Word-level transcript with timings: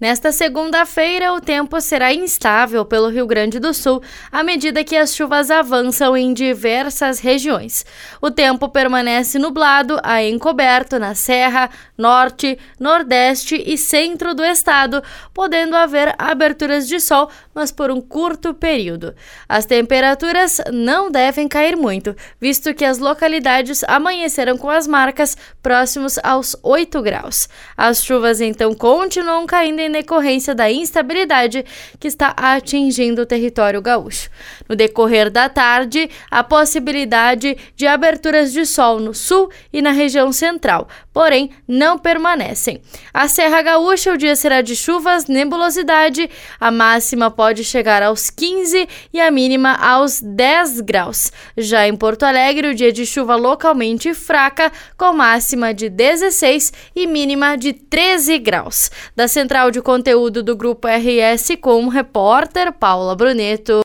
Nesta 0.00 0.30
segunda-feira, 0.30 1.32
o 1.32 1.40
tempo 1.40 1.80
será 1.80 2.14
instável 2.14 2.84
pelo 2.84 3.08
Rio 3.08 3.26
Grande 3.26 3.58
do 3.58 3.74
Sul 3.74 4.00
à 4.30 4.44
medida 4.44 4.84
que 4.84 4.96
as 4.96 5.12
chuvas 5.12 5.50
avançam 5.50 6.16
em 6.16 6.32
diversas 6.32 7.18
regiões. 7.18 7.84
O 8.22 8.30
tempo 8.30 8.68
permanece 8.68 9.40
nublado 9.40 9.98
a 10.04 10.22
encoberto 10.22 11.00
na 11.00 11.16
Serra, 11.16 11.68
Norte, 11.96 12.56
Nordeste 12.78 13.60
e 13.66 13.76
Centro 13.76 14.36
do 14.36 14.44
estado, 14.44 15.02
podendo 15.34 15.74
haver 15.74 16.14
aberturas 16.16 16.86
de 16.86 17.00
sol, 17.00 17.28
mas 17.52 17.72
por 17.72 17.90
um 17.90 18.00
curto 18.00 18.54
período. 18.54 19.16
As 19.48 19.66
temperaturas 19.66 20.60
não 20.72 21.10
devem 21.10 21.48
cair 21.48 21.76
muito, 21.76 22.14
visto 22.40 22.72
que 22.72 22.84
as 22.84 22.98
localidades 22.98 23.82
amanheceram 23.82 24.56
com 24.56 24.70
as 24.70 24.86
marcas 24.86 25.36
próximos 25.60 26.20
aos 26.22 26.54
8 26.62 27.02
graus. 27.02 27.48
As 27.76 28.00
chuvas 28.04 28.40
então 28.40 28.72
continuam 28.76 29.44
caindo 29.44 29.80
em 29.80 29.87
em 29.88 29.92
decorrência 29.92 30.54
da 30.54 30.70
instabilidade 30.70 31.64
que 31.98 32.06
está 32.06 32.34
atingindo 32.36 33.22
o 33.22 33.26
território 33.26 33.82
gaúcho. 33.82 34.30
No 34.68 34.76
decorrer 34.76 35.30
da 35.30 35.48
tarde, 35.48 36.08
a 36.30 36.44
possibilidade 36.44 37.56
de 37.74 37.86
aberturas 37.86 38.52
de 38.52 38.64
sol 38.64 39.00
no 39.00 39.14
sul 39.14 39.50
e 39.72 39.82
na 39.82 39.90
região 39.90 40.30
central, 40.30 40.88
porém 41.12 41.50
não 41.66 41.98
permanecem. 41.98 42.80
A 43.12 43.26
Serra 43.26 43.62
Gaúcha, 43.62 44.12
o 44.12 44.16
dia 44.16 44.36
será 44.36 44.62
de 44.62 44.76
chuvas, 44.76 45.26
nebulosidade, 45.26 46.30
a 46.60 46.70
máxima 46.70 47.30
pode 47.30 47.64
chegar 47.64 48.02
aos 48.02 48.30
15 48.30 48.88
e 49.12 49.20
a 49.20 49.30
mínima 49.30 49.74
aos 49.74 50.20
10 50.20 50.80
graus. 50.82 51.32
Já 51.56 51.88
em 51.88 51.96
Porto 51.96 52.22
Alegre, 52.24 52.68
o 52.68 52.74
dia 52.74 52.92
de 52.92 53.04
chuva 53.04 53.34
localmente 53.34 54.14
fraca, 54.14 54.70
com 54.96 55.12
máxima 55.12 55.72
de 55.72 55.88
16 55.88 56.72
e 56.94 57.06
mínima 57.06 57.56
de 57.56 57.72
13 57.72 58.38
graus. 58.38 58.90
Da 59.16 59.26
Central 59.26 59.70
de 59.70 59.77
conteúdo 59.82 60.42
do 60.42 60.56
Grupo 60.56 60.88
RS 60.88 61.56
com 61.60 61.84
o 61.84 61.88
repórter 61.88 62.72
Paula 62.72 63.14
Bruneto. 63.14 63.72